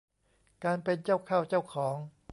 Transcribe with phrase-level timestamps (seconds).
[0.63, 1.95] การเป็นเจ้าเข้าเจ้าของ